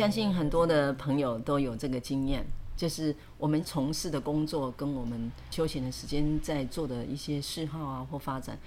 [0.00, 2.42] 相信很多的朋友都有这个经验，
[2.74, 8.58] 就是我们从事的工作跟我们休闲的时间在做的一些嗜好啊或发展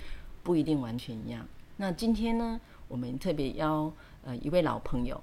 [0.43, 1.43] 不一定完全一样。
[1.77, 3.91] 那今天呢，我们特别邀
[4.23, 5.19] 呃一位老朋友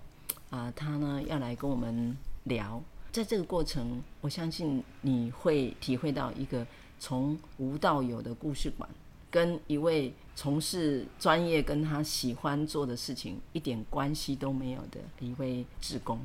[0.51, 6.67] 啊、他呢要来跟我们聊，在这个过程，我相信你会体会到一个
[6.99, 8.91] 从无到有的故事馆。
[9.31, 16.19] 跟一位从事专业跟他喜欢做的事情一点关系都没有的一位志工，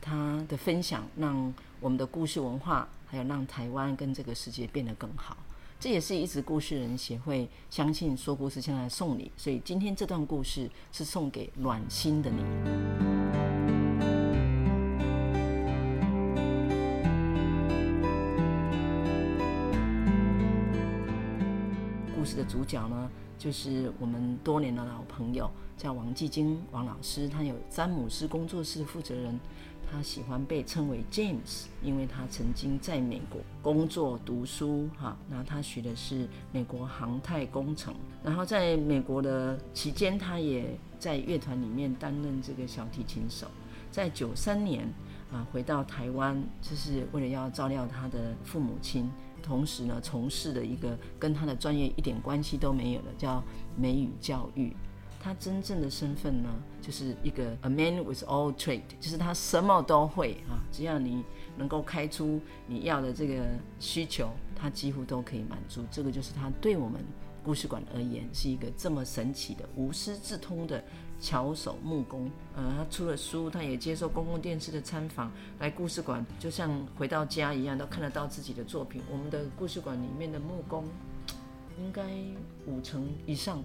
[0.00, 5.36] 他的分享让我们的故事文化，还有让台湾跟这个世界变得更好。
[5.78, 13.13] 这也是一直故事人协会相信说故事现在送礼，所以今天这段故事是送给暖心的你。
[22.44, 27.28] 主角呢，就是我们多年的老朋友，叫王继经王老师。
[27.28, 29.38] 他有詹姆斯工作室负责人，
[29.90, 35.16] 他喜欢被称为 James，因为他曾经在美国工作读书哈。
[35.28, 43.46] 那他学的是美国航太工程，然后在美国的期间，他也在乐团里面担任这个小提琴手。
[43.90, 44.92] 在九三年
[45.32, 49.08] 啊，回到台湾，就是为了要照料他的父母亲。
[49.44, 53.44] 同时呢，从事的一个跟他的专业一点关系都没有的，叫
[53.76, 54.74] 美语教育。
[55.22, 56.48] 他真正的身份呢，
[56.82, 61.24] 就是一个 a man with all trade，就是他什么都会啊，只要你
[61.56, 63.42] 能够开出你要的这个
[63.78, 65.82] 需求，他几乎都可以满足。
[65.90, 67.02] 这个就是他对我们
[67.44, 70.82] 故事馆而言是一个这么神奇的无师自通的。
[71.20, 79.00] 巧手木工，呃，他出了书，他也接受公共电视的参访，来故事馆就像回到家一样，都看得到自己的作品。
[79.10, 80.84] 我们的故事馆里面的木工，
[81.78, 82.02] 应该
[82.66, 83.62] 五成以上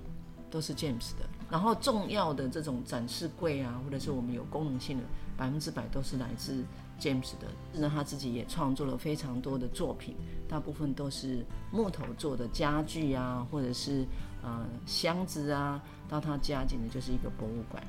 [0.49, 1.27] 都是 James 的。
[1.49, 5.03] 然后重要的这种展示柜啊，或者是我们有功能性的，
[5.35, 6.63] 百分之百都是来自
[6.99, 7.47] James 的。
[7.73, 10.15] 那他自己也创作了非常多的作品，
[10.47, 14.05] 大部分都是木头做的家具啊，或者是
[14.43, 15.81] 呃箱子啊。
[16.09, 17.83] 到他家简直就是一个博物馆。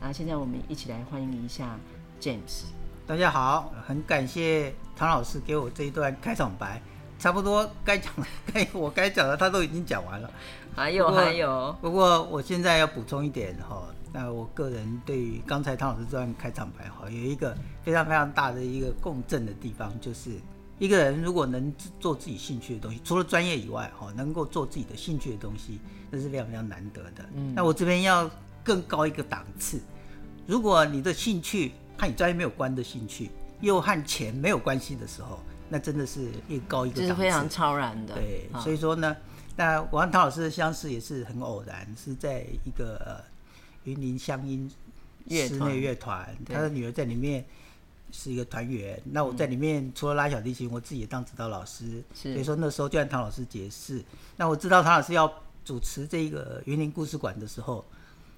[0.00, 1.78] 那，现在我们一起来欢迎一下
[2.18, 2.64] James。
[3.06, 6.80] 大家好，很感谢唐老师给我这一段开场白，
[7.18, 10.30] 差不多该讲的、该我该讲的他都已经讲完了。
[10.74, 13.84] 还有还有，不过我现在要补充一点哈，
[14.16, 20.30] 那我个人对于刚才唐老师这段开场白哈，有一个非常非常大的一个共振的地方，就是
[20.78, 27.28] 一个人如果能做自己兴趣的东西，除了专业以外哈，能够做自己的兴趣的东西，那是非常非常难得的。
[27.34, 28.30] 嗯，那我这边要
[28.64, 29.82] 更高一个档次，
[30.46, 33.30] 如果你的兴趣和你专业没有关的兴趣，
[33.60, 38.14] 又和钱没有关系的时候，那真的是一个高一个档次，这是非常超然的。
[38.14, 39.14] 对，所以说呢。
[39.58, 43.24] 那我和唐老师的相识也是很偶然，是在一个呃
[43.86, 44.70] 云林乡音
[45.28, 47.44] 室内乐团，他的女儿在里面
[48.12, 49.00] 是一个团员。
[49.04, 52.02] 那我在里面除了拉小提琴，我自己也当指导老师。
[52.12, 54.04] 所以说那时候就按唐老师解释。
[54.36, 55.32] 那我知道唐老师要
[55.64, 57.84] 主持这个云林故事馆的时候，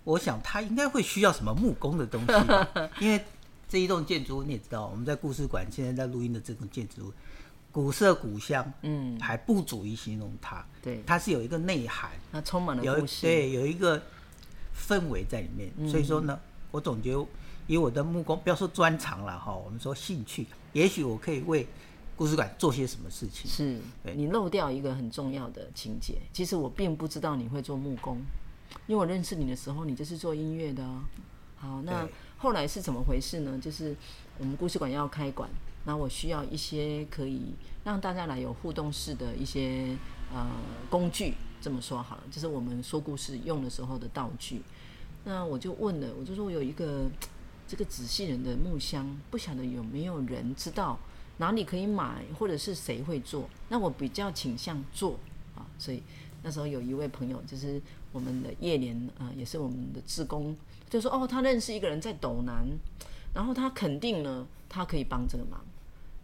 [0.04, 2.32] 我想他应该会需要什么木工的东西，
[3.04, 3.24] 因为
[3.68, 7.12] 这一栋建筑你也知道，我们在故事馆现在在录音的这栋建筑。
[7.70, 10.64] 古色古香，嗯，还不足以形容它。
[10.82, 14.02] 对，它是有一个内涵，它充满了故事，有对，有一个
[14.78, 15.70] 氛围在里面。
[15.76, 16.38] 嗯、所以说呢，
[16.70, 17.26] 我总觉得
[17.66, 21.66] 以我的木工，不要说专长了哈，我们说兴趣，也许我可以为
[22.16, 23.50] 故事馆做些什么事情。
[23.50, 23.80] 是，
[24.14, 26.14] 你漏掉一个很重要的情节。
[26.32, 28.19] 其实我并不知道你会做木工，
[28.86, 31.00] 因为我认识你的时候，你就是做音乐的哦。
[31.56, 33.58] 好，那后来是怎么回事呢？
[33.60, 33.94] 就是
[34.38, 35.50] 我们故事馆要开馆，
[35.84, 37.52] 那我需要一些可以
[37.84, 39.96] 让大家来有互动式的一些
[40.32, 40.46] 呃
[40.88, 44.62] 工具，这么说好了，就是我们说故事用的时候的道具。
[45.25, 47.06] 那我就问了，我就说我有一个
[47.66, 50.99] 这个纸细人的木箱，不晓得有没有人知道
[51.38, 53.49] 哪里可以买，或者是谁会做？
[53.69, 55.19] 那我比较倾向做
[55.55, 56.02] 啊，所以
[56.43, 57.81] 那时候有一位朋友，就是
[58.12, 60.56] 我们的叶莲啊，也是我们的志工，
[60.88, 62.64] 就说哦，他认识一个人在斗南，
[63.34, 65.61] 然后他肯定呢，他可以帮这个忙。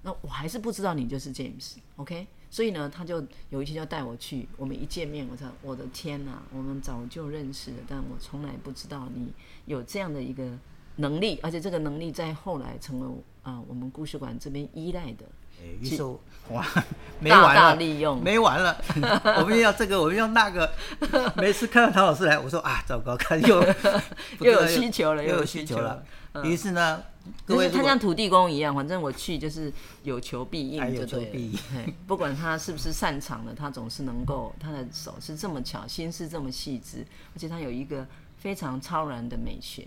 [0.03, 2.27] 那我还是不知道你就是 James，OK？
[2.55, 3.21] 所以呢，他就
[3.51, 4.49] 有一天就带我去。
[4.57, 9.33] 我们一见面，我说我的天哪，我们早就认识了，但我从来不知道你
[9.67, 10.45] 有这样的一个
[10.95, 13.09] 能力，而且这个能力在后来成为
[13.43, 15.25] 啊、呃、我们故事馆这边依赖的。
[15.81, 16.01] 于是
[16.51, 16.65] 哇，
[17.19, 18.81] 没完了，大大利用没完了。
[19.41, 20.73] 我们要这个，我们要那个。
[21.35, 23.61] 每次看到唐老师来，我说啊，糟糕，看 又
[24.39, 26.05] 又有需求了，又有需求了。
[26.45, 27.03] 于是呢。
[27.47, 29.73] 就是他像土地公一样，反正我去就是
[30.03, 31.31] 有求必应，就对了。
[31.33, 31.59] 必应。
[32.07, 38.07] 不管他是不是擅长的，他总是能够，他的手是这么巧，心思这么细致，而且他有一个
[38.37, 39.87] 非常超然的美学。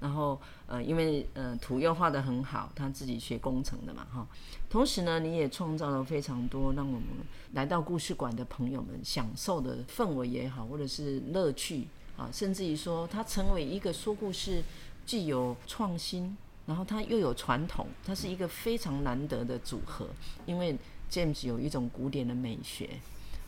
[0.00, 4.26] 然后呃，因为呃图又画得很好，他自己学工程的嘛哈。
[4.70, 7.08] 同时呢，你也创造了非常多让我们
[7.52, 14.62] 来到故事馆的朋友们享受的氛围也好，或者是乐趣啊，甚至于说他成为一个说故事
[15.04, 16.36] 既有创新。
[16.66, 20.08] 然后它又有传统，它是一个非常难得的组合。
[20.44, 20.76] 因为
[21.08, 22.90] James 有一种古典的美学，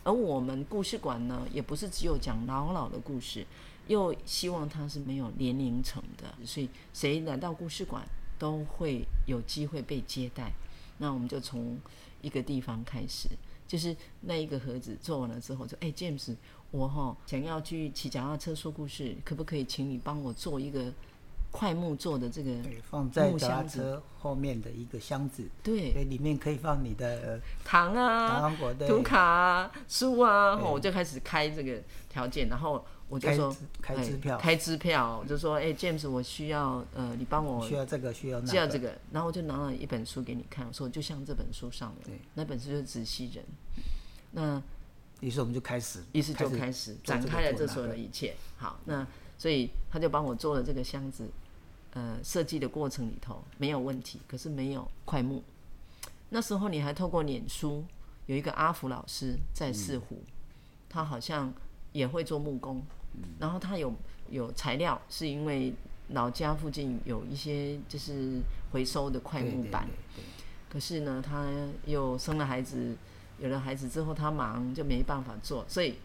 [0.05, 3.45] 而我们故事馆呢，也不是只有讲老老的故事，
[3.87, 8.07] 又希望它是没有年龄层的，所以谁来到故事馆
[8.37, 10.53] 都会有机会被接待。
[10.99, 11.77] 那我们就从
[12.21, 13.27] 一个地方开始，
[13.67, 16.33] 就是那一个盒子做完了之后，就哎，James，
[16.71, 20.93] 我哈想要去骑脚踏车说故事，可不可以请你帮我做一个？
[21.51, 22.51] 桧木做的这个
[22.83, 30.55] 放在脚踏车后面的一个箱子，对，里面可以放你的糖啊、糖果、图卡啊、书啊。
[30.55, 43.43] 我就开始开这个条件，然后我就说开支票，开支票，我就说，哎，James，我需要呃，你帮我需要这个，需要那个，需要这个，然后我就拿了一本书给你看，我说就像这本书上的，那本书就是纸细人。
[44.31, 44.61] 那
[45.21, 48.35] 于是我们就开始，于是就开始展开了这所有的一切。
[48.57, 49.07] 好，那。
[49.39, 51.29] 所以他就帮我做了这个箱子，
[51.93, 55.41] 呃，设计的过程里头没有问题，可是没有快木。
[56.27, 57.85] 那时候你还透过脸书，
[58.25, 60.33] 有一个阿福老师在四湖，嗯、
[60.89, 61.53] 他好像
[61.93, 62.83] 也会做木工，
[63.13, 63.93] 嗯、然后他有
[64.29, 65.73] 有材料，是因为
[66.09, 68.41] 老家附近有一些就是
[68.73, 69.87] 回收的快木板，
[70.69, 71.47] 可是呢，他
[71.85, 72.93] 又生了孩子，
[73.39, 75.95] 有了孩子之后他忙就没办法做，所以。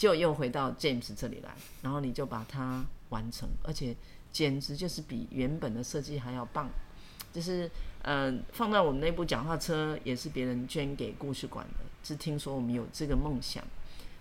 [0.00, 3.94] 就又回到 James 这里来，然后你就把它完成，而且
[4.32, 6.70] 简直就是比原本的设计还要棒。
[7.34, 7.70] 就是
[8.04, 13.62] 嗯、呃，放在我们那部讲话车也是别人捐给故事馆的，是听说我们有这个梦想，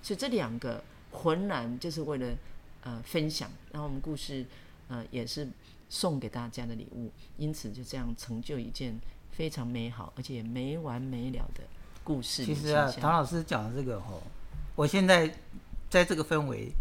[0.01, 2.35] 所以这两个浑然就是为了
[2.81, 4.45] 呃分享，然后我们故事
[4.89, 5.47] 呃也是
[5.87, 8.99] 送给大家的礼物，因此就这样成就一件
[9.31, 11.63] 非常美好而且也没完没了的
[12.03, 12.43] 故事。
[12.43, 14.21] 其实啊，唐老师讲的这个吼，
[14.75, 15.33] 我现在。
[15.89, 16.71] 在这个氛围，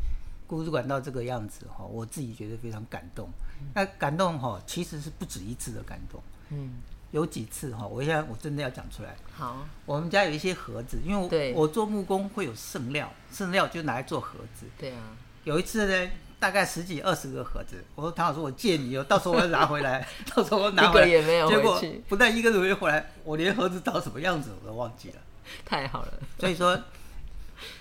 [0.47, 3.29] 故事馆到这个样子哈，我自己觉得非常感动。
[3.75, 6.23] 那感动哈，其实是不止一次的感动。
[6.51, 6.75] 嗯，
[7.11, 9.17] 有几次哈，我现在我真的要讲出来。
[9.33, 14.67] 好，我们家有一些盒子，因为我我做木工会有剩料，剩料就拿来做盒子。
[14.77, 15.17] 对啊。
[15.45, 21.07] 有一次呢，大概十几二十个盒子，我说唐老师，我借你哦，到时候我要拿回来， 到时候我拿回来。
[21.07, 21.49] 也没有。
[21.49, 25.17] 结果不但一个都没回来，我连盒子长什么样子我都忘记了。
[25.65, 26.13] 太好了。
[26.39, 26.79] 所以说。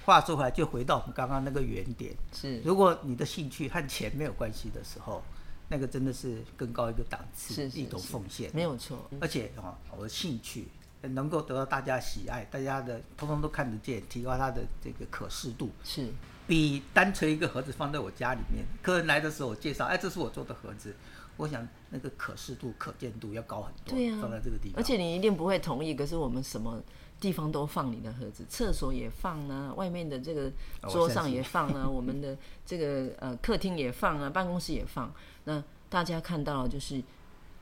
[0.05, 2.15] 话说回来，就回到我们刚刚那个原点。
[2.33, 5.23] 是，如果你的兴趣和钱没有关系的时候，
[5.69, 9.09] 那个真的是更高一个档次，是，一种奉献，没有错。
[9.19, 10.67] 而且啊，我的兴趣
[11.01, 16.07] 能够得到大家喜爱，大家的通通都看得见，提高它的这个可视度，是。
[16.47, 20.95] 比单纯一个盒子放在我家里面，客人来的时候我介绍，哎，这是我做的盒子，
[21.37, 23.95] 我想那个可视度、可见度要高很多。
[23.95, 26.81] 对啊，放在这个地方，而且你一定不会同意，可是我们什么？
[27.19, 30.51] 地方都放你的盒子， 厕所也放呢，外面的这个
[30.87, 35.11] 桌上也放呢， 我们的这个呃客厅也放啊，办公室也放。
[35.45, 37.01] 那大家看到就是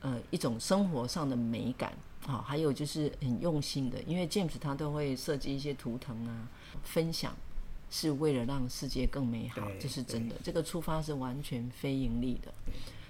[0.02, 6.46] 呃一种生活上的美感，好，还有就是很用心的，因为 James 他都会设计一些图腾啊，
[6.84, 7.34] 分享
[7.88, 10.36] 是为了让世界更美好，这是真的。
[10.44, 12.52] 这个出发是完全非盈利的。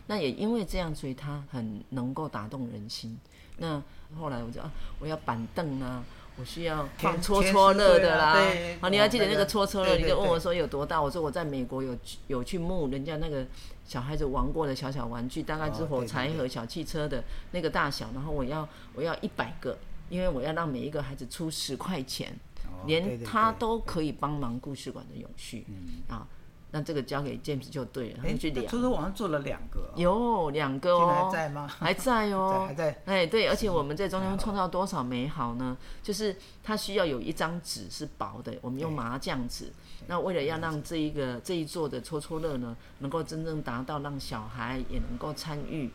[0.06, 3.18] 那也因为这样，所以他很能够打动人心。
[3.58, 3.82] 那
[4.18, 6.04] 后来我就啊，我要板凳啊。
[6.38, 8.36] 我需要放戳戳乐的啦。
[8.78, 9.96] 好，你还记得那个戳戳乐？
[9.96, 11.00] 你就问我说有多大？
[11.00, 11.96] 我说我在美国有
[12.26, 13.42] 有去募人家那个
[13.86, 18.10] 小孩子玩过的小小玩具，大概是火柴盒、小汽车的那个大小。
[18.14, 19.78] 然后我要我要一百个，
[20.10, 22.38] 因为我要让每一个孩子出十块钱，
[22.84, 25.64] 连他都可以帮忙故事馆的永续
[26.06, 26.28] 啊。
[26.72, 28.66] 那这个交给 James 就对了，他们去量。
[28.66, 31.68] 出租网上做了两个，有两个哦，还在吗？
[31.68, 33.02] 还在哦， 还在。
[33.04, 35.76] 哎，对，而且我们在中间创造多少美好呢？
[36.02, 39.72] 就是它需要有一张纸是薄的，我们用麻将纸。
[40.08, 45.90] 那为了要让这一个这一座的戳戳乐呢，能够真正达到让小孩也能够参与、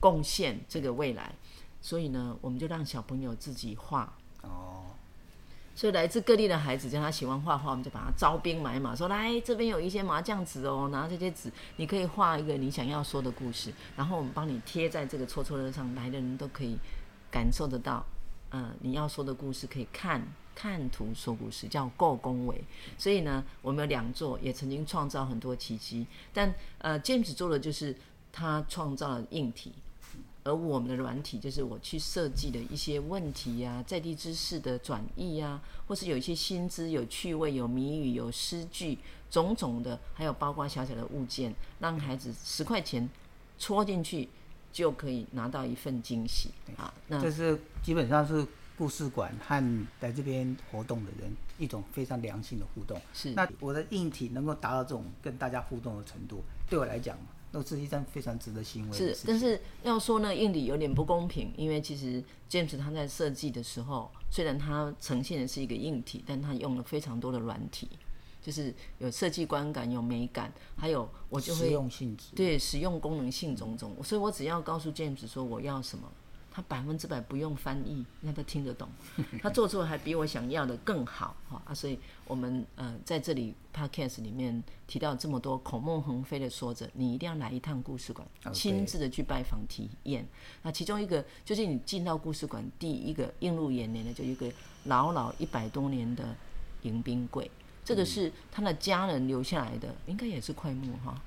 [0.00, 1.34] 贡献这个未来，
[1.80, 4.12] 所以呢，我们就让小朋友自己画。
[4.42, 4.73] 哦。
[5.76, 16.78] 所以来自各地的孩子，叫他喜欢画画，我们就把他招兵买马，说来这边有一些麻将纸哦，拿这些纸，你可以画一个你想要说的故事，然后我们帮你贴在这个戳戳乐上，来的人都可以
[17.30, 18.06] 感受得到，
[18.50, 22.62] 嗯、你要说的故事可以看看图说故事，叫够恭维。
[22.96, 27.96] 所以呢，我们有两座也曾经创造很多奇迹，但呃，James 做的就是
[28.30, 29.72] 他创造了硬体。
[30.44, 38.98] 而我们的软体就是我去设计的一些问题呀、啊，在地知识的转译呀，或是有一些新知、有趣味、有谜语、有诗句，
[39.30, 43.08] 种种的，还有包括小小的物件，让孩子十块钱
[43.58, 44.28] 戳进去
[44.70, 46.92] 就可以拿到一份惊喜啊！
[47.08, 48.46] 那这是基本上是
[48.76, 53.00] 故事馆和来这边活动的人一种非常良性的互动。
[53.14, 57.16] 是，那我的硬体能够达到这种跟大家互动的程度，对我来讲。
[57.62, 59.14] 都是一张非常值得欣慰的。
[59.14, 67.88] 是，但是要说呢，硬体有点不公平，因为其实 James 他在设计的时候，虽然他呈现的是一个硬体，但他用了非常多的软体，
[68.42, 76.10] 就是有设计观感、有美感，还有我就会实用性质，对，实用功能性种种，所以我只要告诉 James 说我要什么。
[76.56, 78.88] 他百分之百不用翻译，让他听得懂。
[79.42, 81.74] 他做出来还比我想要的更好哈啊！
[81.74, 90.24] 所以我们呃在这里 podcast 里面提到这么多口沫横飞的说着，你一定要来一趟故事馆，亲自的去拜访体验。
[90.62, 94.48] 那其中一个就是你进到故事馆第一个映入眼帘的，就一个
[94.84, 96.36] 老老一百多年的
[96.82, 97.50] 迎宾柜，
[97.84, 101.20] 这个是他的家人留下来的，应该也是块木哈，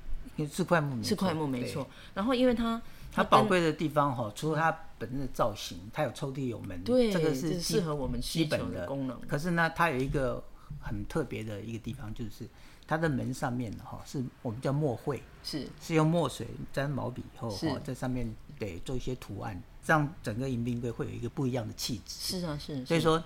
[0.50, 1.86] 是块木，是块木没错。
[2.14, 2.82] 然后因为他。
[3.18, 9.20] 它宝贵的地方哈，除了它本身的造型，它有抽屉有门，对，这个是适合我们基本的功能。
[9.22, 10.44] 可是呢，它有一个
[10.80, 12.48] 很特别的一个地方，就是
[12.86, 22.40] 它的门上面哈，是我们叫墨绘，是是用墨水沾毛笔以后哈，在上面得做一些图案，这样整个迎宾柜会有一个不一样的气质。
[22.40, 22.86] 是啊，是。
[22.86, 23.24] 所以说，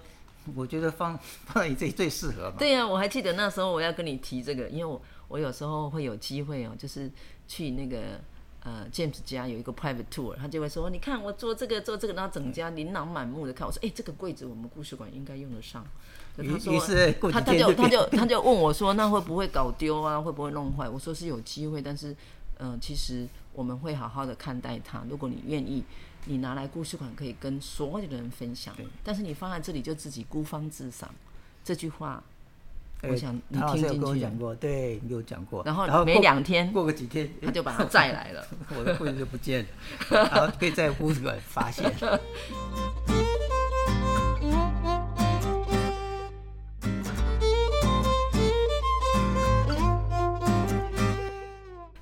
[0.56, 2.56] 我觉得放 放在你这里最适合嘛。
[2.58, 7.12] 对呀、啊，我还记得那时候我要跟你提这个，因为我我有时候会有机会哦，就是
[7.46, 8.22] 去那个。
[8.64, 15.84] 呃，James 家有一个 private tour，他就会说：“你看我做这个做这个，然后整家琳琅满目的看。”我说：“哎、欸，这个柜子我们故事馆应该用得上。”
[16.38, 16.80] 他说
[17.32, 20.22] ：“他他就他就他就问我说：‘那会不会搞丢啊？
[20.22, 22.12] 会不会弄坏？’我说：‘是有机会，但是，
[22.60, 25.04] 嗯、呃，其实我们会好好的看待它。
[25.10, 25.84] 如果你愿意，
[26.26, 28.76] 你拿来故事馆可以跟所有的人分享。
[29.04, 31.10] 但是你放在这里就自己孤芳自赏。’
[31.66, 32.24] 这句话。”
[33.10, 33.98] 我想你听进去。
[33.98, 35.64] 跟我讲过，对，你给我讲过。
[35.66, 38.46] 然后没两天，过个几天，他就把它 载来了，
[38.78, 39.66] 我的柜子就不见
[40.10, 41.92] 了，然后可以在故事馆发现。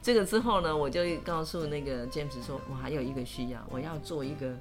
[0.01, 4.57] 这个之后呢，我就告诉那个 James 说，我还有一个需要，我要做一个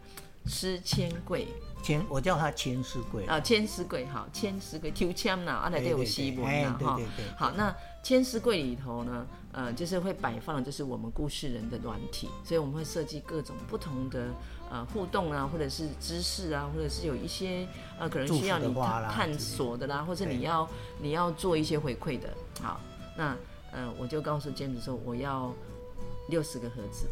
[0.48, 1.46] 诗签柜。
[1.80, 6.98] 千，我叫它签诗柜啊，签诗柜好，签诗柜抽签呐，啊，来都有西门呐哈。
[7.36, 14.26] 好，那签诗柜里头呢，呃，就是会摆放就是我们故事人的软体，所以我们会设计各种不同的
[14.68, 17.64] 呃互动啊，或者是知识啊，或者是有一些
[17.96, 18.74] 呃可能需要你
[19.08, 20.68] 探索的啦，或者你要
[21.00, 22.28] 你要做一些回馈的。
[22.60, 22.80] 好，
[23.16, 23.36] 那
[23.70, 25.54] 呃我就告诉 James 说，我要
[26.28, 27.06] 六十个盒子。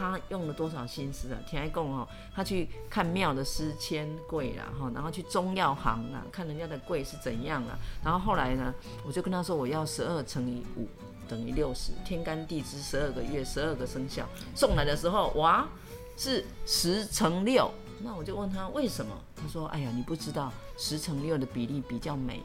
[0.00, 1.38] 他用了多少心思啊？
[1.46, 7.78] 田爱贡哦，他去看庙的诗签柜啦，哈，然后去中药行啊，看人家的柜是怎样啊。
[8.02, 8.72] 然后后来呢，
[9.06, 10.88] 我就跟他说，我要十二乘以五
[11.28, 14.26] 等于六十，天干地支十二个月，十二个生肖。
[14.54, 15.68] 送来的时候，哇，
[16.16, 17.70] 是十乘六。
[18.02, 19.14] 那我就问他为什么？
[19.36, 22.40] 他说，哎呀，你不知道十乘六的比例比较美。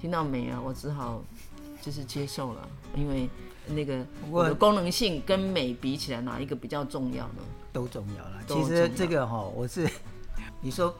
[0.00, 0.62] 听到没啊？
[0.64, 1.20] 我只好
[1.82, 3.28] 就是接受了，因为。
[3.74, 7.42] 那个我的功能性跟美比起来，哪一个比较重要呢？
[7.72, 8.42] 都重要了。
[8.46, 9.88] 其实这个哈，我是
[10.60, 10.94] 你说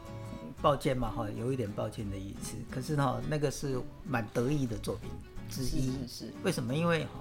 [0.61, 2.55] 抱歉嘛哈，有一点抱歉的意思。
[2.69, 5.09] 可是哈，那个是蛮得意的作品
[5.49, 5.87] 之一。
[5.87, 6.33] 是是是。
[6.43, 6.73] 为什么？
[6.73, 7.11] 因为哈，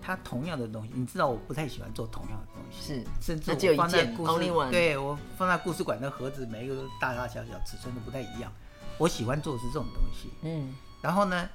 [0.00, 8.52] 他同样的东西，你知道我不太喜欢做同样的东西，是，甚至我放在故事，对我放在故事馆的盒子，每一个都大大小小，尺寸都不太一样。
[8.98, 10.74] 我喜欢做的是这种东西，嗯。
[11.00, 11.48] 然后呢，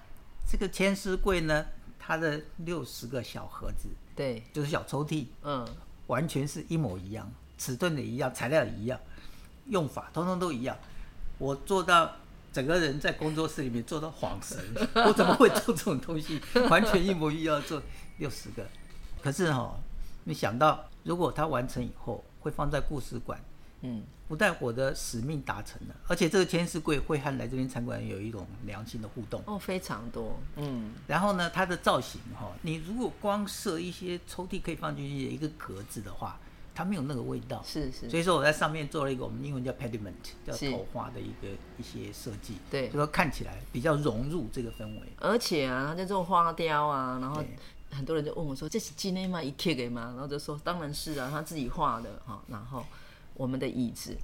[0.49, 1.65] 这个千丝柜呢，
[1.99, 5.67] 它的六十个小盒子，对，就是小抽屉，嗯，
[6.07, 8.99] 完全是一模一样，尺寸也一样，材料也一样，
[9.67, 10.77] 用法通通都一样。
[11.37, 12.11] 我做到
[12.51, 14.57] 整个人在工作室里面做到恍神，
[15.05, 16.41] 我怎么会做这种东西？
[16.69, 17.81] 完全一模一样做。
[18.19, 18.65] 六十个，
[19.21, 19.79] 可是哈、哦，
[20.23, 23.39] 你想到如果它完成以后会放在故事馆，
[23.81, 36.39] 嗯，不但我的使命达成了，而且这个签诗柜会和来这边参观有一种良性的互动哦，非常多，嗯，然后呢，它的造型哈、哦，你如果光设一些抽屉可以放进去的一个格子的话，
[36.75, 40.11] 它没有那个味道，是是，所以说我在上面做了一个我们英文叫 pediment，
[40.45, 47.43] 叫头花的一个一些设计，对，就说看起来比较融入这个氛围，而且啊，它就做花雕啊，然后。
[47.89, 49.41] 很多人就问我说：“这是真的吗？
[49.41, 52.85] 一贴给吗？”然后就说：“当然是啊，他自己画的哈。”然后
[53.37, 54.17] 我们的椅子，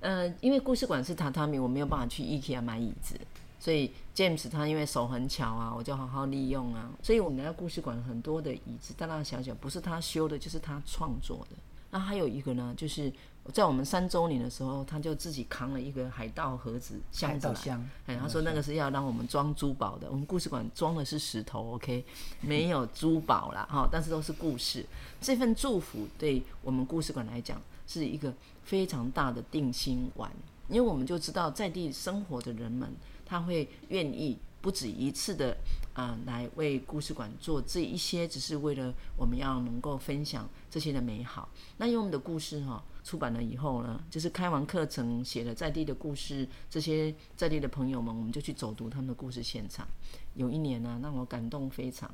[0.00, 3.14] 呃，因为故事馆是榻榻米，我没有办法去 IKEA 买椅子，
[3.60, 6.90] 所以 James 他因为手很巧啊，我就好好利用啊。
[7.02, 11.56] 所以我们来到故事馆很多的椅子大大小小，不是他修的，就是他创作的。
[11.90, 13.12] 那还有一个呢，就是。
[13.52, 20.10] 在我们三周年的时候，他就自己扛了一个海盗盒子箱子来，箱哎，他说那个是要让我们装珠宝的。
[20.10, 22.02] 我们故事馆装的是石头，OK，
[22.40, 24.86] 没有珠宝啦，哈，但是都是故事。
[25.20, 30.30] 这份祝福对我们故事馆来讲是一个非常大的定心丸，
[30.68, 32.92] 因为我们就知道在地生活的人们，
[33.24, 35.56] 他会愿意不止一次的
[35.92, 41.48] 啊、呃、来为故事馆做这一些，只是为了我们要能够分享这些的美好。
[41.76, 42.82] 那因为我们的故事哈。
[43.04, 49.86] 出版了以后呢，就是开完课程，写了在地的故事，这些在地的朋友们，我们就去走读他们的故事现场。
[50.36, 52.10] 有一年呢、让我感动非常，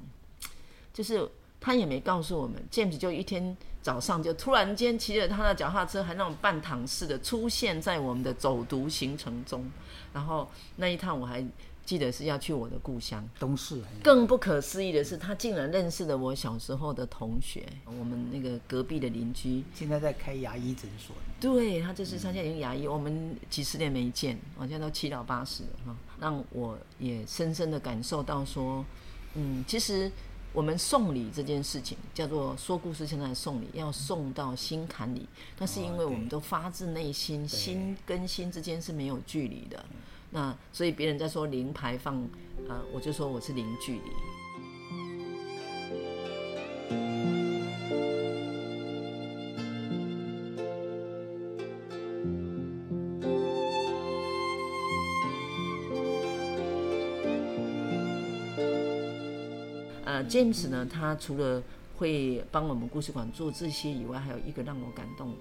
[0.92, 9.70] 就是他也没告诉我们，James 就一天早上就突然间骑着他的脚踏车，还那种半躺式的出现在我们的走读行程中。
[10.12, 11.44] 然后那一趟我还。
[11.82, 13.82] 记得是要去我的故乡东市。
[14.00, 21.16] 更不可思议的是，他竟然认识了我小时候的同学，我们那个隔壁的邻居，现在在开牙医诊所。
[21.40, 28.84] 对，他就是他现在已经牙医，我们几十年没见，我现在都七老八十了哈，让我也深深的感受到说，
[29.34, 30.12] 嗯，其实
[30.52, 35.26] 我们送礼这件事情叫做说故事，现在送礼要送到心坎里，
[35.58, 39.84] 那是因为我们都发自内心，心跟心之间是没有距离的。
[40.30, 42.16] 那所以别人在说零排放，
[42.68, 44.00] 啊、呃，我就说我是零距离。
[60.20, 61.62] 呃，James 呢，他除了
[61.96, 65.36] 会帮我们故事馆做这些以外，还有一个让我感动的，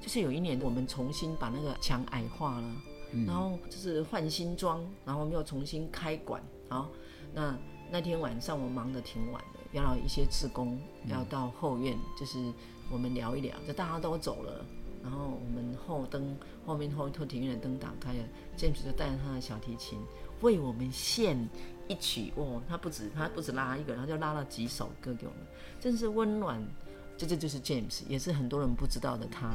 [0.00, 2.74] 就是有一年我们重新把那个墙矮化了。
[3.26, 6.42] 然后就是换新装，然后我们又重新开馆。
[6.70, 6.88] 好，
[7.34, 7.54] 那
[7.90, 12.38] 那天晚上我忙得挺晚的，要了一些志工要到后院，就是
[12.90, 13.54] 我们聊一聊。
[13.66, 14.64] 就大家都走了，
[15.02, 18.24] 然后我们后灯后面后后庭院的灯打开了
[18.56, 19.98] ，James 就带着他的小提琴
[20.42, 21.48] 为我们献
[21.88, 22.32] 一曲。
[22.36, 25.40] 哦，他不止他不止拉一个，他就拉了几首歌给我们，
[25.80, 26.62] 真是温暖。
[27.16, 29.54] 这这就是 James，也是很多人不知道的他。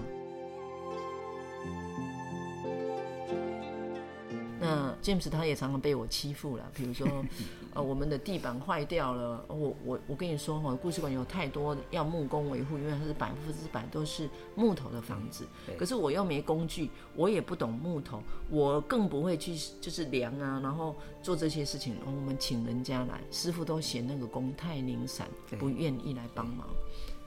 [5.02, 7.08] James 他也常常被我欺负了，比如说，
[7.74, 15.46] 呃，我们的地板坏掉了，我我我跟你说哈，故事馆有太多要木工维护，因为它是百分之百都是木头的房子，
[15.78, 21.96] 可是我又没工具，我也不懂木头，我更不会去就是量啊，然后做这些事情。
[22.06, 26.68] 我们请人家来，师傅都嫌那个工太零散，不愿意来帮忙，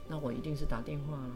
[0.07, 1.33] 那我一定是打电话了。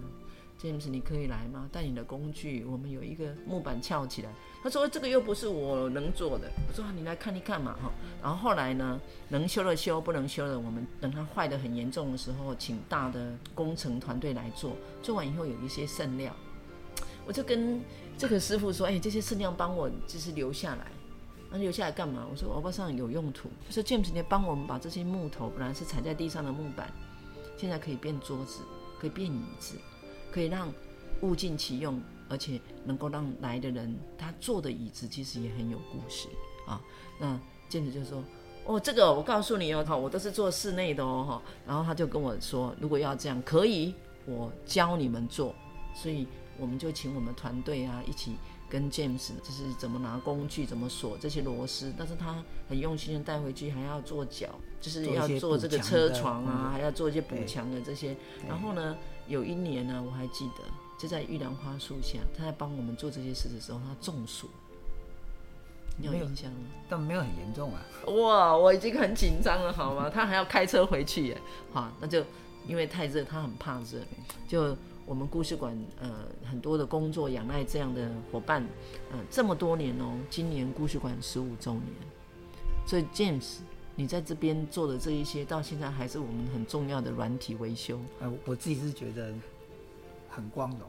[0.61, 1.69] James，你可以来吗？
[1.71, 4.29] 带你的工具，我们有一个木板翘起来。
[4.63, 6.49] 他说这个又不是我能做的。
[6.67, 7.91] 我说你来看一看嘛，哈。
[8.23, 14.75] 然后后来呢，能修的修，不能修的，我们等它坏得很严重的时候，请大的工程团队来做。
[15.03, 16.33] 做完以后有一些剩料，
[17.27, 17.81] 我就跟
[18.17, 20.87] 这个师傅说，哎，这些剩料帮我就是留下来。
[21.51, 22.25] 那留下来干嘛？
[22.31, 23.49] 我说欧巴桑有用途。
[23.67, 26.91] 他说 James，你帮我们把这些木头本来是踩在地上的木板，
[27.57, 28.61] 现在可以变桌子，
[28.99, 29.75] 可以变椅子。
[30.35, 30.69] 可以让
[31.21, 36.27] 物尽其用，而且能够让来的人他坐的椅子其实也很有故事
[36.67, 36.81] 啊。
[37.17, 38.21] 那接着就说
[38.67, 43.95] ：“哦，这个我告诉你哦，我都是做室内的哦。”然后他就跟我说：“如果要这样，可以，
[44.25, 45.55] 我教你们做。”
[45.95, 46.27] 所以
[46.59, 48.35] 我们就请我们团队啊，一起
[48.69, 54.49] 跟 James 就是怎么拿工具、怎么锁这些螺丝，但是他很用心的带回去，还要做脚，
[54.81, 58.17] 就是要做这个车床啊，还要做一些补强的这些。
[58.45, 60.63] 然后呢，有一年呢，我还记得
[60.97, 64.49] 就在玉兰花树下，他在帮我们做这些事的时候，他中暑。
[65.97, 66.67] 你有印象吗？
[66.89, 67.85] 但没有很严重啊。
[68.07, 70.09] 哇，我已经很紧张了，好吗？
[70.09, 71.41] 他还要开车回去耶。
[71.71, 72.23] 好，那就
[72.67, 73.99] 因为太热，他很怕热，
[74.47, 74.75] 就。
[75.07, 78.67] 我们故事馆呃很多的工作仰赖这样的伙伴，
[79.11, 81.85] 呃这么多年哦，今年故事馆十五周年，
[82.87, 83.57] 所以 James
[83.95, 87.99] 你在这边做的这一些，到现在还是我们很重要的软体维修。
[88.19, 89.33] 呃，我自己是觉得
[90.29, 90.81] 很光荣，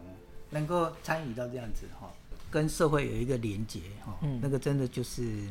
[0.51, 2.11] 能够参与到这样子哈，
[2.51, 5.47] 跟社会有一个连结哈，嗯，那个真的就是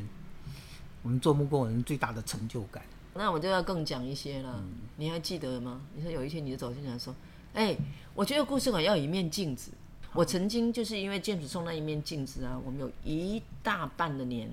[1.02, 2.82] 我们做木工人最大的成就感。
[3.14, 5.80] 那我就要更讲一些了，嗯，你还记得吗？
[5.94, 7.14] 你说有一天你就走进来说。
[7.54, 7.78] 哎、欸，
[8.14, 9.70] 我觉得故事馆要有一面镜子。
[10.12, 14.50] 我曾经就是因为 James 送那一面镜子啊，我们有一大半的年，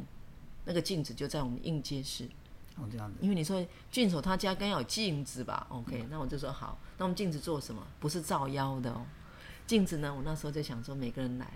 [0.64, 2.30] 那个镜子就在我们应接室。
[2.78, 3.18] 哦，这样子。
[3.22, 6.78] 因为你说郡守他家该要有镜子吧？OK，、嗯、那我就说好。
[6.98, 7.86] 那我们镜子做什么？
[8.00, 9.06] 不是照妖的哦。
[9.66, 11.48] 镜子呢，我那时候就想说，每个人来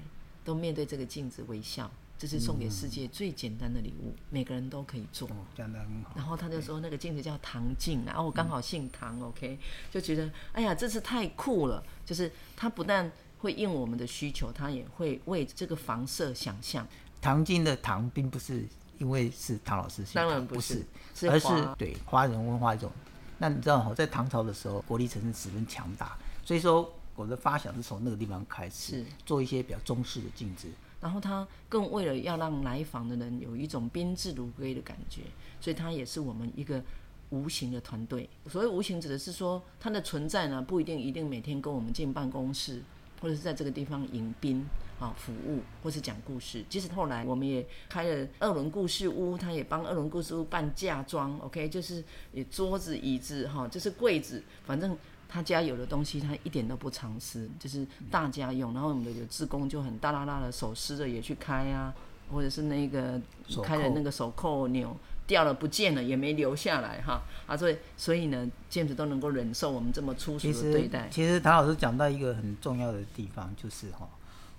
[0.44, 1.90] 都面对这个镜子微笑。
[2.20, 5.30] 这是送给世界最简单的礼物，嗯，每个人都可以做。
[5.56, 6.14] 这样的很好。
[6.16, 9.60] 然后他就说那个镜子叫唐镜，然后我刚好姓唐，嗯，OK，
[9.92, 11.84] 就觉得哎呀，这是太酷了。
[12.04, 16.88] 就是他不但会应我们的需求，他也会为这个房舍想象。
[17.22, 18.66] 唐镜的唐，并不是
[19.00, 20.82] 因为是唐老师姓，当然不是，不
[21.16, 22.92] 是，而是对华人文化一种。
[23.38, 30.68] 那你知道在唐朝的时候，国力城市十分强大，所以说我的发想是从那个地方开始，做一些比较中式的镜子。
[31.00, 35.22] 然后他更为了要让来访的人有一种宾至如归的感觉，
[35.62, 36.82] 所以他也是我们一个
[37.30, 38.28] 无形的团队。
[38.50, 42.82] 所谓无形，指的是说他的存在呢，不一定一定每天跟我们进办公室，
[43.22, 44.66] 或者是在这个地方迎宾
[45.00, 46.64] 啊服务，或是讲故事。
[46.70, 54.98] 即使后来我们也开了二轮故事屋，他也帮二轮故事屋办嫁妆，OK，就是也桌子椅子哈，就是柜子，反正。
[55.30, 58.74] 他家有的东西，他一点都不藏私，就是大家用。
[58.74, 61.94] 然后我们的有志工就很大啦啦的手撕着也去开啊，
[62.32, 63.22] 或者是那个
[63.62, 64.96] 开的那个手扣钮
[65.28, 71.10] 掉了不见了也没留下来哈啊，所以所以呢，James 都能够忍受我们这么粗俗的对待。
[71.12, 74.08] 其实唐老师讲到一个很重要的地方，就是哈，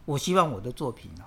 [0.05, 1.27] 我希望我的作品哈，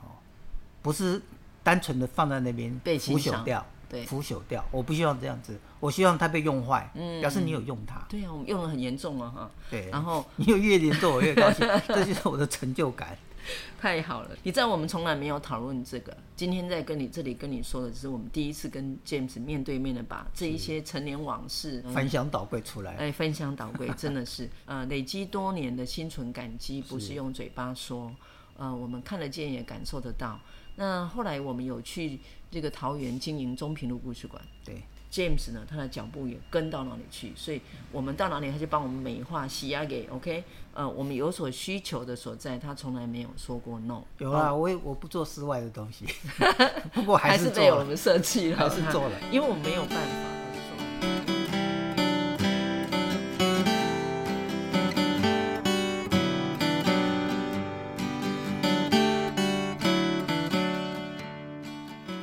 [0.82, 1.22] 不是
[1.64, 3.66] 单纯的放在那边被腐朽掉。
[3.90, 8.02] 对，腐朽掉，我不希望这样子，我希望它被用坏，嗯，表示你有用它。
[8.08, 9.52] 对啊，我们用的很严重啊哈。
[9.70, 13.18] 对，然后你有越严重，我越高兴， 这就是我的成就感。
[13.80, 22.96] 太好了，你知道我们从来没有讨论这个，今天在跟你这里跟你说的，只是我们第一次跟 James 面对面的把这一些陈年往事翻箱倒柜出来。
[22.96, 28.14] 哎，翻箱倒柜真的是， 呃，累积多年的心存感激，不是用嘴巴说，
[28.58, 30.40] 呃，我们看得见也感受得到。
[30.76, 40.44] 那后来我们有去这个桃园经营中平路故事馆，对，James 呢，他的脚步也跟到哪里去，所以我们到哪里他就帮我们美化洗压给 OK，
[40.74, 44.04] 呃，我们有所需求的所在，他从来没有说过 no。
[44.20, 46.06] 有啊，我也我不做室外的东西，
[46.94, 50.32] 不过还是被我们设计了， 还是做了，因为我们没有办法。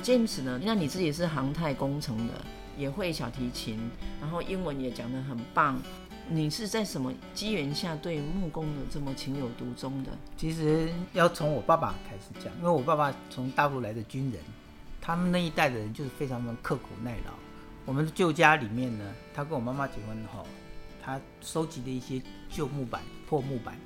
[0.03, 0.59] James 呢？
[0.65, 2.33] 那你自己是航太工程的，
[2.79, 3.79] 也会小提琴，
[4.21, 5.79] 然后英文也讲得很棒。
[6.31, 10.11] 你是在什么机缘下对木工的这么情有独钟的？
[10.37, 14.41] 其实要从我爸爸开始讲，因为我爸爸从大陆来的军人，
[15.01, 17.33] 他们那一代的人就是非常的刻苦耐劳。
[17.87, 20.47] 我们的旧家里面呢，他跟我妈妈结婚后，
[21.03, 23.79] 他收集的一些旧木板、破木板，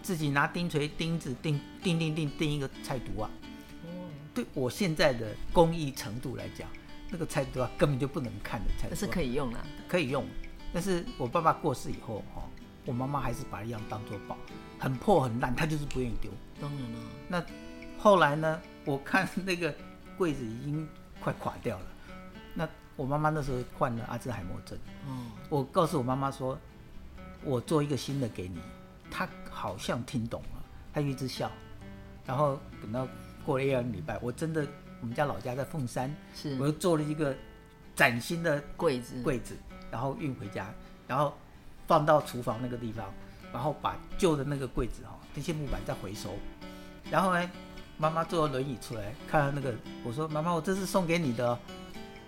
[0.00, 3.28] 自己拿钉锤、钉子钉钉钉钉钉一个菜毒啊。
[4.32, 6.68] 对我现在的工艺程度来讲，
[7.10, 10.24] 那个菜刀根本就不能看的菜刀，是可以用啊，可以用。
[10.72, 12.42] 但是我爸爸过世以后，哈，
[12.86, 14.36] 我妈妈还是把一样当做宝，
[14.78, 16.30] 很破很烂，她就是不愿意丢。
[16.60, 16.98] 当然了。
[17.28, 17.44] 那
[17.98, 18.60] 后来呢？
[18.84, 19.74] 我看那个
[20.16, 20.88] 柜子已经
[21.20, 21.84] 快垮掉了。
[22.54, 24.78] 那我妈妈那时候患了阿兹海默症。
[25.06, 25.26] 哦。
[25.48, 26.58] 我告诉我妈妈说，
[27.44, 28.58] 我做一个新的给你。
[29.10, 30.62] 她好像听懂了，
[30.94, 31.50] 她一直笑。
[32.24, 33.06] 然后等到。
[33.42, 34.66] 过了一两个礼拜，我真的，
[35.00, 37.34] 我们家老家在凤山，是，我又做了一个
[37.94, 39.56] 崭新的柜子，柜子，
[39.90, 40.72] 然后运回家，
[41.06, 41.34] 然后
[41.86, 43.12] 放到厨房那个地方，
[43.52, 46.34] 然后把旧的那个柜子哈，那些木板再回收，
[47.10, 47.50] 然后呢，
[47.96, 51.58] 妈妈坐轮椅出来，看到那个，我说妈妈，我这是送给你的，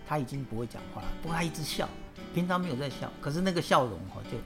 [0.06, 1.88] 她已经不会讲话了，不过她一直笑，
[2.34, 4.38] 平常没有在笑，可是那个笑容哈就。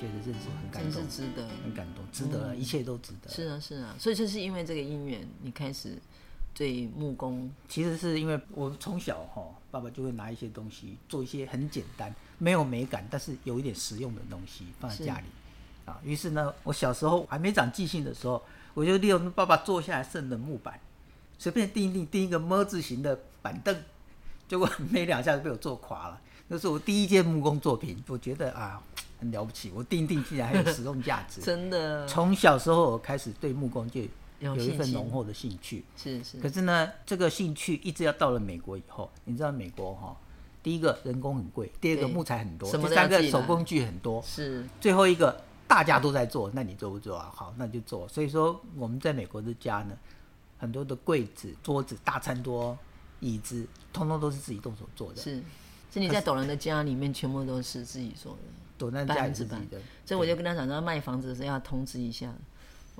[0.00, 3.28] 觉得这是很感动，真是值得，很感动，值得，嗯，一切都值得。
[3.28, 5.98] 是啊，是啊，所以就是因为这个姻缘，你开始
[6.54, 7.50] 对木工？
[7.68, 15.24] 其实是因为我从小哈，爸爸就会拿一些东西做一些很简单、没有美感，但是有一点实用的东西放在家里
[15.86, 15.98] 啊。
[16.04, 18.42] 于是呢，我小时候还没长记性的时候，
[18.74, 20.78] 我就利用爸爸坐下来剩的木板，
[21.38, 23.74] 随便钉一钉钉一个么字形的板凳，
[24.48, 26.20] 结果没两下就被我做垮了。
[26.48, 28.82] 那是我第一件木工作品，我觉得啊。
[29.20, 32.06] 很了不起，我钉钉竟然还有实用价值，真的。
[32.06, 34.00] 从小时候我开始对木工就
[34.40, 36.38] 有一份浓厚的兴趣，是是。
[36.40, 40.16] 可是呢，这个兴趣一直要到了美国以后，你知道美国哈，
[40.62, 44.64] 第一个人工很贵，第二个木材很多，第三个手工具很多，是。
[44.80, 47.30] 最后一个大家都在做，那你做不做啊？
[47.34, 48.08] 好，那就做。
[48.08, 49.96] 所以说我们在美国的家呢，
[50.58, 52.76] 很多的柜子、桌子、大餐桌、
[53.20, 55.20] 椅子，通通都是自己动手做的。
[55.20, 55.42] 是，
[55.90, 58.38] 所以你在斗南的家里面，全部都是自己做的。
[58.80, 62.34] 百分之百的，所以我就跟他讲，说卖房子的时候要通知一下，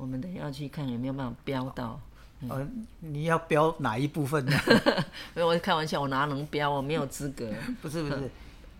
[0.00, 2.00] 我们等下要去看有没有办法标到。
[2.40, 2.68] 嗯，呃、
[3.00, 4.58] 你要标哪一部分呢？
[5.36, 6.70] 没有，我开玩笑，我哪能标？
[6.70, 7.52] 我没有资格。
[7.82, 8.30] 不是不是，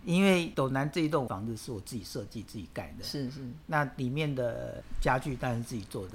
[0.07, 3.05] 因为斗南这一栋房子是我自己设计、自己盖的。
[3.05, 3.47] 是是。
[3.67, 6.15] 那里面的家具当然是自己做的。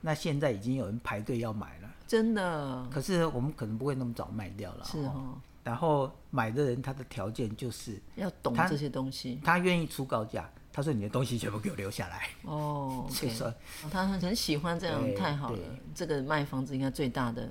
[0.00, 1.90] 那现在已经有人排队要买了。
[2.08, 2.86] 真的。
[2.90, 4.84] 可是我们可能不会那么早卖掉了。
[4.84, 5.38] 是哦。
[5.62, 10.50] 然后买的人他的条件就是要懂这些东西，他愿意出高价。
[10.72, 12.30] 他说：“你的东西全部给我留下来。
[12.44, 13.52] ”哦，所以说
[13.90, 15.58] 他很喜欢这样，太好了。
[15.94, 17.50] 这个卖房子应该最大的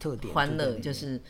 [0.00, 1.20] 特点欢乐就是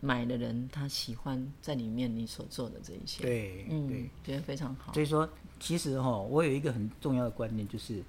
[0.00, 3.22] 买的人他喜欢在里面你所做的这一些。
[3.22, 4.92] 对，嗯，对，觉得非常好。
[4.92, 5.28] 所以说，
[5.58, 8.02] 其实哈，我有一个很重要的观念，就是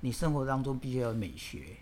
[0.00, 1.76] 你生活当中必须要有美学，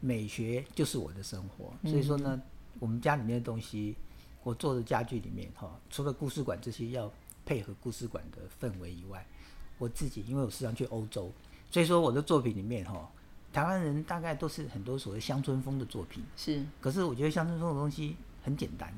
[0.00, 1.72] 美学就是我的生活。
[1.90, 2.40] 所以说呢，
[2.78, 3.96] 我们家里面的东西。
[4.42, 7.12] 我做的家具里面，哈，除了故事馆这些要
[7.44, 9.26] 配合故事馆的氛围以外，
[9.78, 11.30] 我自己因为我时常去欧洲，
[11.70, 13.10] 所以说我的作品里面，哈，
[13.52, 16.64] 台湾人大概都是很多所谓乡村风的作品，是。
[16.80, 18.92] 可是我觉得乡村风的东西很简单，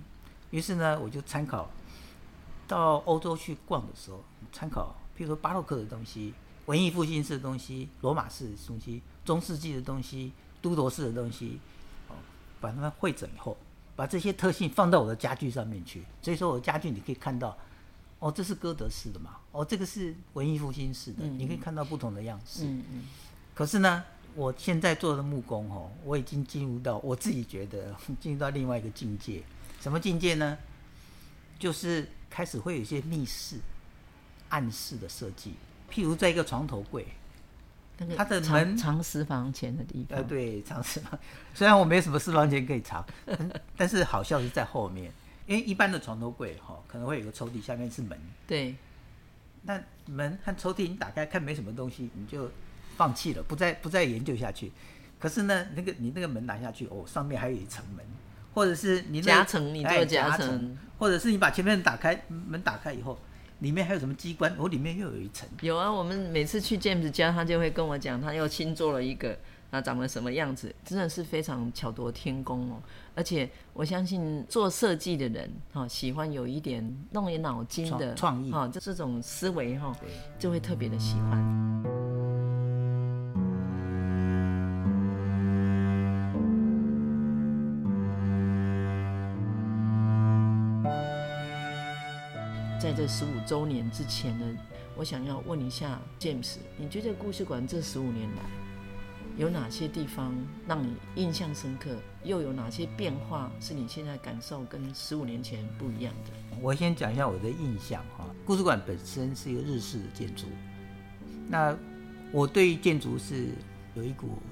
[0.51, 1.69] 于是呢，我就参考
[2.67, 6.35] 到欧洲去逛的时候，参考譬如说巴洛克的东西、
[6.67, 11.59] 文艺复兴式的东西、罗马式的东西、中世纪的东西、都铎式的东西，
[12.09, 12.15] 哦，
[12.61, 13.57] 把它们汇整以后。
[13.97, 17.59] 把这些特性放到我的家具上面去，所以说我的家具你可以看到，
[18.19, 22.65] 哦，这是歌德式的嘛，哦，这个是文艺复兴式的，你可以看到不同的样式。
[22.65, 23.05] 嗯嗯。
[23.55, 24.05] 可是呢，
[24.35, 29.43] 我现在做的木工哦，我已经进入到我自己觉得进入到另外一个境界。
[29.81, 30.59] 什么境界呢？
[31.59, 33.57] 就是开始会有一些密室、
[34.49, 35.55] 暗室的设计，
[35.91, 37.07] 譬如在一个床头柜。
[38.17, 41.19] 它的门藏私房钱的地方，呃，对，藏私房。
[41.53, 43.05] 虽然我没什么私房钱可以藏，
[43.77, 45.13] 但是好笑是在后面，
[45.49, 48.17] 因为一般的床头柜哈，可能会有个抽屉，下面是门。
[48.47, 48.77] 对。
[49.63, 52.49] 那门和抽屉你打开看没什么东西，你就
[52.97, 54.71] 放弃了，不再不再研究下去。
[55.19, 58.07] 可是呢，那个你那个门拿下去，哦，上面还有一层门，
[58.55, 63.19] 或者是你夹层，你做夹层，或者是你把前面打开门打开以后。
[63.61, 64.55] 里面还有什么机关？
[64.57, 65.49] 我、哦、里面又有一层。
[65.63, 69.37] 有啊，我们每次去 James 家，他就会跟我讲，他又新做了一个，
[69.73, 72.81] 啊，长得什么样子，真的是非常巧夺天工哦。
[73.19, 79.97] 而且我相信做设计的人，哈、哦，喜欢有一点弄点脑筋的创意，哈、哦，就这种思维，哈、哦，
[80.39, 81.83] 就会特别的喜欢。
[92.81, 94.47] 在这十五周年之前呢，
[94.97, 98.43] 我想要问一下 James，你觉得故事馆这十五年来
[99.39, 100.35] 有哪些地方
[100.67, 101.97] 让你印象深刻？
[102.25, 106.59] 又有哪些变化是你现在感受跟十五年前不一样的？
[106.61, 108.27] 我先讲一下我的印象哈。
[108.45, 110.47] 故事馆本身是一个日式的建筑，
[111.49, 111.73] 那
[112.33, 113.51] 我对建筑是
[113.95, 114.43] 有一股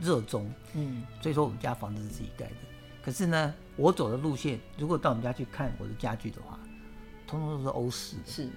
[0.00, 2.54] 热衷，嗯，所以说我们家房子是自己盖的。
[3.02, 6.58] 可是呢，我走的路线，如果到我们家去看我的家具的话，
[7.26, 8.48] 通通都是欧式的，是，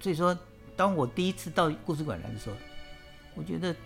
[0.00, 0.36] 所以说，
[0.74, 2.56] 当我第一次到故事馆来的时候，
[3.34, 3.76] 我觉得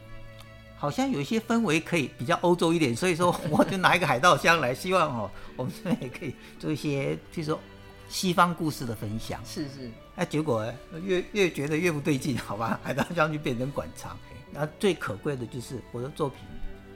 [0.81, 7.61] 好像有一些氛围可以比较欧洲一点，所以说 我就拿一个海盗箱来，希望哦，我们这边也可以做一些，譬如说
[8.09, 9.39] 西方故事的分享。
[9.45, 10.65] 是是，哎，结果
[11.05, 14.17] 越越觉得越不对劲，好吧，海盗箱就变成馆藏。
[14.55, 16.39] 然后最可贵的就是我的作品，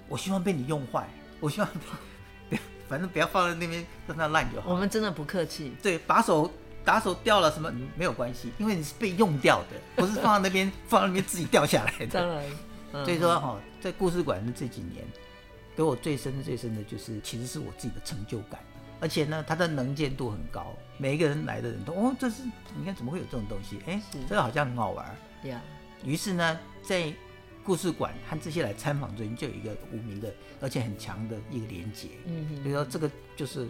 [0.09, 1.07] 我希望被你用坏，
[1.39, 1.69] 我希望，
[2.89, 4.71] 反正不要放在那边让它烂就好。
[4.73, 5.73] 我们真的不客气。
[5.83, 6.51] 对，把手。
[6.87, 7.73] 打手掉了什么？
[7.97, 12.07] 没有关系，因为你是被用掉的，不是放在那边，放在那边自己掉下来的。
[12.21, 12.45] 当然，
[13.03, 15.05] 所以说哈，在故事馆的这几年，
[15.75, 18.61] 给我最深的、最深的就是，其实是我自己的成就感，
[19.01, 22.43] 而且呢，它的能见度很高，每一个人来的人都哦，这是
[22.77, 23.79] 你看怎么会有这种东西？
[23.87, 25.05] 哎，这个好像很好玩。
[25.43, 25.61] 对呀。
[26.05, 27.13] 于是呢，在
[27.65, 32.09] 故事馆和这些来参访的人就有一个无名的，而且很强的一个连接。
[32.27, 33.67] 嗯哼，所以说这个就是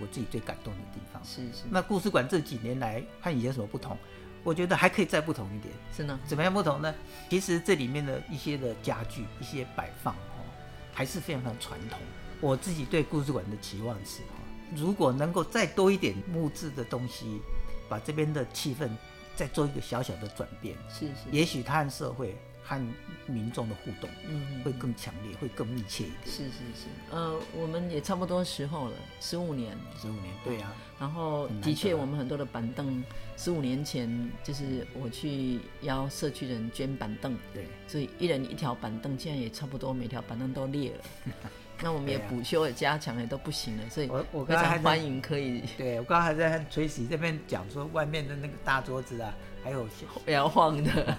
[0.00, 1.22] 我自己最感动的地方。
[1.24, 1.64] 是是。
[1.68, 3.98] 那故事馆这几年来和以前有什么不同？
[4.42, 5.72] 我觉得还可以再不同一点。
[5.96, 6.18] 是呢？
[6.26, 6.94] 怎么样不同呢？
[7.28, 10.44] 其实这里面的一些的家具、一些摆放哦，
[10.92, 11.98] 还是非常非常传统。
[12.40, 14.40] 我自己对故事馆的期望是哈，
[14.74, 17.40] 如果能够再多一点木质的东西，
[17.88, 18.88] 把这边的气氛
[19.36, 20.76] 再做一个小小的转变。
[20.88, 21.30] 是是。
[21.30, 22.36] 也许它和社会。
[22.62, 22.80] 和
[23.26, 26.26] 民众的互动，嗯，会更强烈，会更密切一点。
[26.26, 30.74] 是是是，呃，我们也差不多时候了，十五年，十五年，对啊。
[30.98, 33.02] 然后的确，我们很多的板凳，
[33.36, 41.04] 十五年前就是我去邀社区人捐板凳，对，所以一人一条板凳，现在也差不多每条板凳都裂了。
[41.82, 45.64] 那我们也补修也加强也都不行了，所以我我非常欢迎可以。
[45.76, 49.88] 对，我刚刚还在和 Tracy 这边讲说，外面的那个大桌子啊，还有
[50.26, 51.18] 摇 晃的。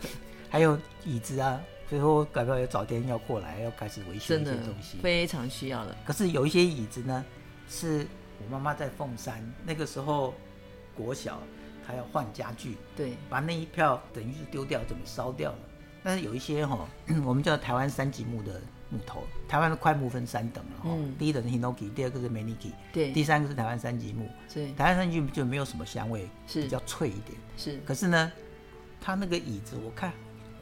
[0.53, 5.97] 还有椅子啊，所以说我改不要早点要过来，要开始维修一些东西，非常需要的。
[6.05, 7.25] 可是有一些椅子呢，
[7.67, 8.05] 是
[8.37, 10.31] 我妈妈在凤山那个时候
[10.95, 11.41] 国小，
[11.83, 15.57] 她要换家具，对，把那一票等于是丢掉，准备烧掉了。
[16.03, 16.87] 但是有一些哈、哦，
[17.25, 18.61] 我们叫台湾三级木的
[18.91, 27.79] 木头，台湾的块木分三等了哈、嗯，第一等是 Hinoki，第二个是 Maniki，对，第三个是台湾三级木，是台湾三级木就没有什么香味，是比较脆一点，是。
[27.83, 28.31] 可是呢，
[29.01, 30.13] 它那个椅子我看。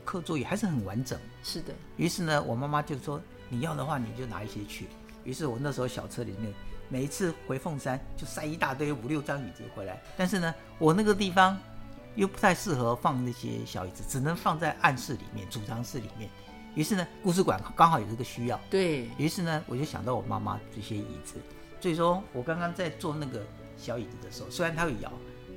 [0.05, 1.73] 课桌椅还是很完整，是的。
[1.97, 4.87] 于是呢，我妈妈就说：“你要的话，你就拿一些去。”
[5.23, 6.53] 于是我那时候小车里面，
[6.89, 10.01] 每一次回凤山就塞一大堆五六张椅子回来。
[10.17, 11.57] 但是呢，我那个地方
[12.15, 16.29] 又不太适合放那些小椅子，只能放在暗室里面、储藏室里面。
[16.73, 18.59] 于是呢，故事馆刚好有这个需要。
[18.69, 19.09] 对。
[19.17, 21.35] 于是呢，我就想到我妈妈这些椅子。
[21.79, 23.45] 所以说我刚刚在坐那个
[23.77, 25.11] 小椅子的时候，虽然它会摇。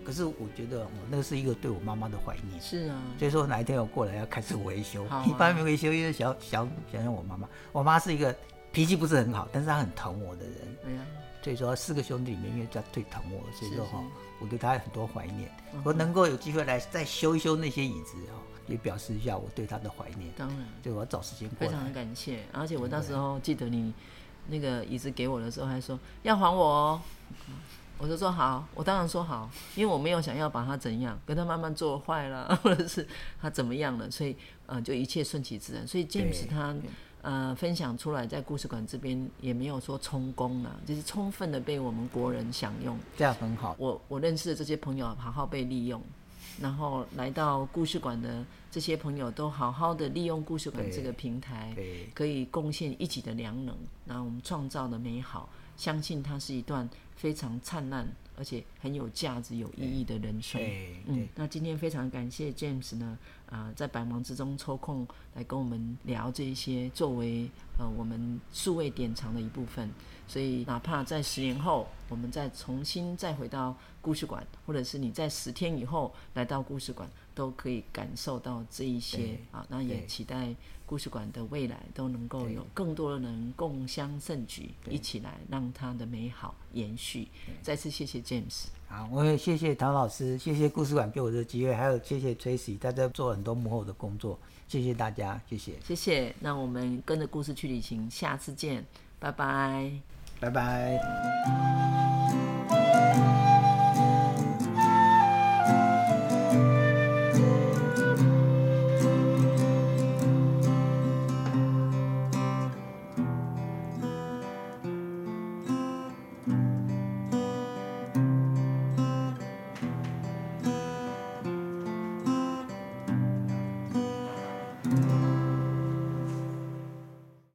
[0.04, 2.60] 可是我觉得，哦，那个是一个对我妈妈的怀念。
[2.60, 8.34] 是啊，所以说哪一天我过来要开始维修，一般没维修，因为想想想想我妈妈，我妈是一个
[8.70, 10.54] 脾气不是很好，但是她很疼我的人。
[10.86, 11.06] 哎呀，
[11.42, 14.04] 所以说四个兄弟里面，因为她最疼我，所以说哈，
[14.40, 15.50] 我对她很多怀念。
[15.82, 20.30] 我能够有机会来再修一修那些椅子哈，也表示一下我对她的怀念。
[20.36, 21.66] 当然，对我要找时间过来。
[21.66, 23.92] 非常的感谢，而且我到时候记得你
[24.46, 27.00] 那个椅子给我的时候，还说要还我哦。
[27.98, 33.06] 我就说好，我当然说好，因为我没有想要把它怎样，跟他慢慢做坏了，或者是
[33.40, 35.86] 他怎么样了，所以呃，就一切顺其自然。
[35.86, 36.74] 所以 James 他
[37.22, 43.74] 呃分享出来，在故事馆这边也没有说充公了，就是充分的被我们国人享用，这样很好。
[43.78, 46.02] 我我认识的这些朋友好好被利用，
[46.60, 51.72] 然后来到故事馆的这些朋友都好好的利用故事馆这个平台，
[52.12, 56.88] 可以贡献一己的良能，然后我们创造的美好，相信它是一段。
[57.16, 58.06] 非常灿烂，
[58.36, 60.60] 而且很有价值、有意义的人生。
[61.06, 69.88] 嗯，那今天非常感谢 James 呢，啊、呃，在百忙之中抽空来跟我们聊这一些，作为呃我们数位典藏的一部分。
[70.26, 79.66] 所以，哪怕在十年后，我们再重新再回到故事馆，或者是你在十天以后来到故事馆，都可以感受到这一些啊。
[79.68, 80.54] 那也期待。
[80.86, 87.26] 故事馆的未来都能够有更多的人共襄盛举，一起来让它的美好延续。
[87.62, 96.34] 再次谢谢 James，好，我也谢谢唐老师，谢谢故事馆给我的机会，还有谢谢 Tracy，大家做很多幕后的工作，谢谢大家，谢谢，谢谢。
[96.38, 98.84] 那我们跟着故事去旅行，下次见，
[99.18, 99.90] 拜拜，
[100.38, 102.13] 拜拜。